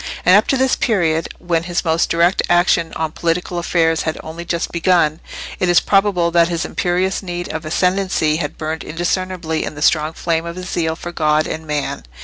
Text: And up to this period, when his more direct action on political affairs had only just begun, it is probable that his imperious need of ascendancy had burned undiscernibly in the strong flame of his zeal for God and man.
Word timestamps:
And 0.25 0.35
up 0.35 0.47
to 0.47 0.57
this 0.57 0.75
period, 0.75 1.29
when 1.37 1.65
his 1.65 1.85
more 1.85 1.95
direct 2.09 2.41
action 2.49 2.91
on 2.95 3.11
political 3.11 3.59
affairs 3.59 4.01
had 4.01 4.17
only 4.23 4.43
just 4.45 4.71
begun, 4.71 5.19
it 5.59 5.69
is 5.69 5.79
probable 5.79 6.31
that 6.31 6.47
his 6.47 6.65
imperious 6.65 7.21
need 7.21 7.49
of 7.49 7.65
ascendancy 7.65 8.37
had 8.37 8.57
burned 8.57 8.83
undiscernibly 8.83 9.63
in 9.63 9.75
the 9.75 9.81
strong 9.83 10.13
flame 10.13 10.47
of 10.47 10.55
his 10.55 10.69
zeal 10.71 10.95
for 10.95 11.11
God 11.11 11.45
and 11.45 11.67
man. 11.67 12.03